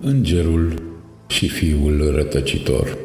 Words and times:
Îngerul 0.00 0.82
și 1.26 1.48
fiul 1.48 2.10
rătăcitor 2.14 2.98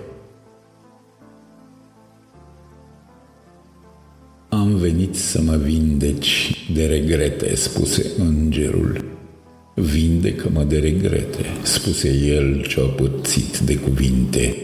Am 4.50 4.76
venit 4.76 5.16
să 5.16 5.42
mă 5.42 5.56
vindeci 5.56 6.66
de 6.74 6.86
regrete, 6.86 7.56
spuse 7.56 8.06
îngerul. 8.18 9.06
Vindecă-mă 9.76 10.64
de 10.64 10.80
regrete, 10.80 11.46
spuse 11.62 12.14
el 12.14 12.66
ce-a 12.66 12.84
pățit 12.84 13.58
de 13.58 13.76
cuvinte. 13.76 14.56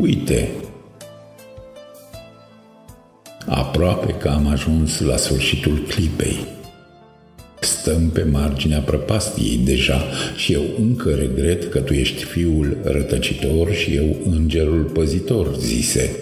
Uite, 0.00 0.50
aproape 3.46 4.12
că 4.12 4.28
am 4.28 4.46
ajuns 4.46 5.00
la 5.00 5.16
sfârșitul 5.16 5.78
clipei. 5.78 6.57
Stăm 7.68 8.10
pe 8.10 8.22
marginea 8.22 8.80
prăpastiei 8.80 9.60
deja 9.64 10.02
și 10.36 10.52
eu 10.52 10.62
încă 10.78 11.10
regret 11.10 11.70
că 11.70 11.78
tu 11.78 11.92
ești 11.92 12.24
fiul 12.24 12.76
rătăcitor 12.82 13.72
și 13.72 13.94
eu 13.94 14.16
îngerul 14.30 14.82
păzitor, 14.82 15.56
zise. 15.58 16.16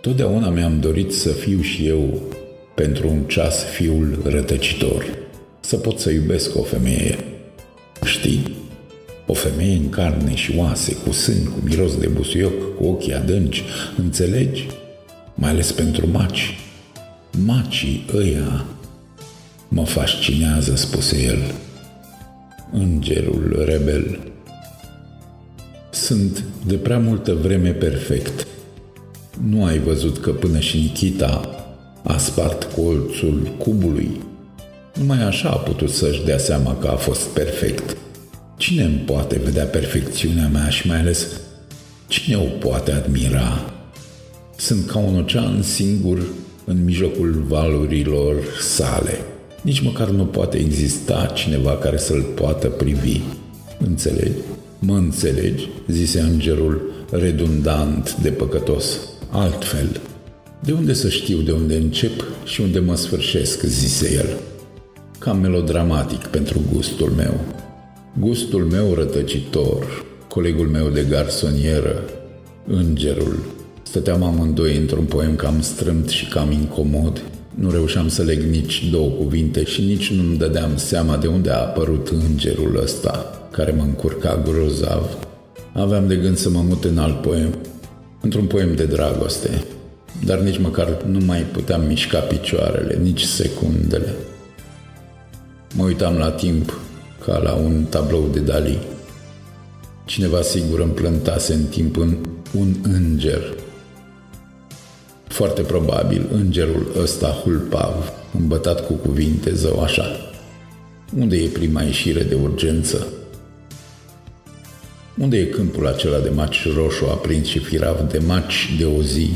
Totdeauna 0.00 0.48
mi-am 0.48 0.80
dorit 0.80 1.12
să 1.12 1.28
fiu 1.28 1.60
și 1.60 1.86
eu 1.86 2.22
pentru 2.74 3.08
un 3.08 3.22
ceas 3.22 3.64
fiul 3.64 4.18
rătăcitor, 4.24 5.04
să 5.60 5.76
pot 5.76 5.98
să 5.98 6.10
iubesc 6.10 6.58
o 6.58 6.62
femeie. 6.62 7.18
Știi? 8.04 8.56
O 9.26 9.32
femeie 9.32 9.76
în 9.76 9.88
carne 9.88 10.34
și 10.34 10.52
oase, 10.56 10.94
cu 10.94 11.12
sâni, 11.12 11.44
cu 11.44 11.60
miros 11.64 11.96
de 11.96 12.06
busuioc, 12.06 12.76
cu 12.76 12.84
ochii 12.84 13.14
adânci, 13.14 13.62
înțelegi? 13.96 14.66
Mai 15.34 15.50
ales 15.50 15.72
pentru 15.72 16.08
maci. 16.10 16.58
Macii 17.44 18.04
ăia 18.14 18.64
Mă 19.68 19.84
fascinează, 19.84 20.76
spuse 20.76 21.22
el. 21.22 21.54
Îngerul 22.72 23.62
rebel. 23.66 24.18
Sunt 25.90 26.44
de 26.66 26.74
prea 26.74 26.98
multă 26.98 27.34
vreme 27.34 27.70
perfect. 27.70 28.46
Nu 29.48 29.64
ai 29.64 29.78
văzut 29.78 30.18
că 30.18 30.30
până 30.30 30.58
și 30.58 30.76
Nikita 30.76 31.40
a 32.02 32.16
spart 32.16 32.62
colțul 32.62 33.54
cubului? 33.58 34.20
Numai 34.94 35.22
așa 35.22 35.48
a 35.48 35.56
putut 35.56 35.90
să-și 35.90 36.24
dea 36.24 36.38
seama 36.38 36.76
că 36.76 36.86
a 36.88 36.96
fost 36.96 37.22
perfect. 37.26 37.96
Cine 38.56 38.82
îmi 38.82 39.02
poate 39.06 39.40
vedea 39.44 39.64
perfecțiunea 39.64 40.48
mea 40.48 40.68
și 40.68 40.86
mai 40.86 40.98
ales 40.98 41.26
cine 42.06 42.36
o 42.36 42.44
poate 42.68 42.92
admira? 42.92 43.72
Sunt 44.56 44.86
ca 44.86 44.98
un 44.98 45.16
ocean 45.18 45.62
singur 45.62 46.22
în 46.64 46.84
mijlocul 46.84 47.44
valurilor 47.48 48.34
sale. 48.60 49.18
Nici 49.62 49.80
măcar 49.80 50.08
nu 50.08 50.24
poate 50.24 50.58
exista 50.58 51.32
cineva 51.34 51.76
care 51.76 51.96
să-l 51.96 52.22
poată 52.22 52.68
privi. 52.68 53.20
Înțelegi? 53.78 54.38
Mă 54.78 54.96
înțelegi? 54.96 55.68
zise 55.88 56.20
îngerul 56.20 56.90
redundant 57.10 58.16
de 58.16 58.30
păcătos. 58.30 58.98
Altfel, 59.30 60.00
de 60.64 60.72
unde 60.72 60.92
să 60.92 61.08
știu 61.08 61.38
de 61.40 61.52
unde 61.52 61.76
încep 61.76 62.24
și 62.44 62.60
unde 62.60 62.78
mă 62.78 62.94
sfârșesc, 62.94 63.62
zise 63.62 64.12
el. 64.12 64.38
Cam 65.18 65.38
melodramatic 65.38 66.26
pentru 66.26 66.60
gustul 66.72 67.10
meu. 67.10 67.40
Gustul 68.18 68.64
meu 68.64 68.94
rătăcitor, 68.94 70.04
colegul 70.28 70.68
meu 70.68 70.88
de 70.88 71.06
garsonieră, 71.08 72.04
îngerul. 72.66 73.38
Stăteam 73.82 74.22
amândoi 74.22 74.76
într-un 74.76 75.04
poem 75.04 75.36
cam 75.36 75.60
strâmt 75.60 76.08
și 76.08 76.28
cam 76.28 76.50
incomod, 76.50 77.22
nu 77.58 77.70
reușeam 77.70 78.08
să 78.08 78.22
leg 78.22 78.42
nici 78.42 78.88
două 78.90 79.08
cuvinte 79.08 79.64
și 79.64 79.82
nici 79.82 80.12
nu-mi 80.12 80.36
dădeam 80.36 80.76
seama 80.76 81.16
de 81.16 81.26
unde 81.26 81.50
a 81.50 81.58
apărut 81.58 82.08
îngerul 82.08 82.80
ăsta, 82.82 83.40
care 83.50 83.72
mă 83.72 83.82
încurca 83.82 84.42
grozav. 84.44 85.18
Aveam 85.72 86.06
de 86.06 86.16
gând 86.16 86.36
să 86.36 86.50
mă 86.50 86.60
mut 86.60 86.84
în 86.84 86.98
alt 86.98 87.22
poem, 87.22 87.54
într-un 88.20 88.44
poem 88.44 88.74
de 88.74 88.84
dragoste, 88.84 89.64
dar 90.24 90.38
nici 90.38 90.58
măcar 90.58 91.02
nu 91.06 91.18
mai 91.24 91.40
puteam 91.40 91.86
mișca 91.86 92.18
picioarele, 92.18 92.98
nici 93.02 93.22
secundele. 93.22 94.14
Mă 95.74 95.84
uitam 95.84 96.16
la 96.16 96.30
timp 96.30 96.80
ca 97.24 97.38
la 97.38 97.54
un 97.54 97.84
tablou 97.88 98.28
de 98.32 98.40
Dali. 98.40 98.78
Cineva 100.04 100.42
sigur 100.42 100.80
îmi 100.80 100.92
plântase 100.92 101.52
în 101.52 101.64
timp 101.64 101.96
în 101.96 102.16
un 102.58 102.74
înger 102.82 103.54
foarte 105.38 105.62
probabil 105.62 106.28
îngerul 106.32 106.92
ăsta 107.02 107.28
hulpav, 107.28 108.12
îmbătat 108.38 108.86
cu 108.86 108.92
cuvinte, 108.92 109.54
zău 109.54 109.82
așa. 109.82 110.04
Unde 111.18 111.36
e 111.36 111.48
prima 111.48 111.82
ieșire 111.82 112.22
de 112.22 112.34
urgență? 112.34 113.06
Unde 115.18 115.36
e 115.36 115.44
câmpul 115.44 115.86
acela 115.86 116.18
de 116.18 116.28
maci 116.28 116.74
roșu 116.74 117.04
aprins 117.04 117.46
și 117.46 117.58
firav 117.58 118.00
de 118.00 118.18
maci 118.18 118.74
de 118.78 118.84
o 118.84 119.02
zi? 119.02 119.30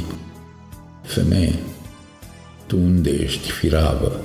Femeie, 1.02 1.58
tu 2.66 2.76
unde 2.76 3.10
ești 3.10 3.50
firavă 3.50 4.20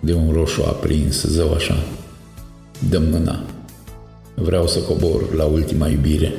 de 0.00 0.12
un 0.12 0.32
roșu 0.32 0.62
aprins, 0.62 1.22
zău 1.22 1.52
așa? 1.52 1.76
dă 2.88 2.98
mâna. 2.98 3.44
Vreau 4.34 4.66
să 4.66 4.78
cobor 4.78 5.34
la 5.34 5.44
ultima 5.44 5.88
iubire. 5.88 6.32